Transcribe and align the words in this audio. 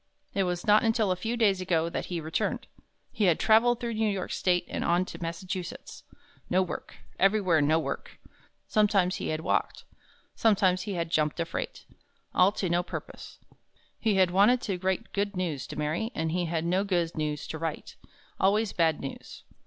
It 0.33 0.45
was 0.45 0.65
not 0.65 0.81
until 0.81 1.11
a 1.11 1.15
few 1.15 1.37
days 1.37 1.61
ago 1.61 1.87
that 1.87 2.07
he 2.07 2.19
returned. 2.19 2.65
He 3.11 3.25
had 3.25 3.39
traveled 3.39 3.79
through 3.79 3.93
New 3.93 4.09
York 4.09 4.31
State 4.31 4.65
and 4.67 4.83
on 4.83 5.05
to 5.05 5.21
Massachusetts. 5.21 6.01
No 6.49 6.63
work 6.63 6.95
everywhere 7.19 7.61
no 7.61 7.77
work! 7.77 8.19
Sometimes 8.67 9.17
he 9.17 9.27
had 9.27 9.41
walked. 9.41 9.83
Sometimes 10.33 10.81
he 10.89 10.95
had 10.95 11.11
jumped 11.11 11.39
a 11.39 11.45
freight. 11.45 11.85
All 12.33 12.51
to 12.53 12.67
no 12.67 12.81
purpose. 12.81 13.37
He 13.99 14.15
had 14.15 14.31
wanted 14.31 14.59
to 14.61 14.79
write 14.79 15.13
good 15.13 15.35
news 15.35 15.67
to 15.67 15.75
Mary, 15.75 16.09
and 16.15 16.31
he 16.31 16.45
had 16.45 16.65
no 16.65 16.83
good 16.83 17.15
news 17.15 17.45
to 17.49 17.59
write. 17.59 17.95
Always 18.39 18.73
bad 18.73 19.01
news. 19.01 19.43